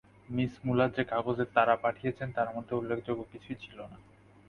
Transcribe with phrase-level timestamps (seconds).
[0.29, 3.97] Miss Muller যে কাগজের তাড়া পাঠিয়েছেন, তার মধ্যে উল্লেখযোগ্য কিছুই ছিল না।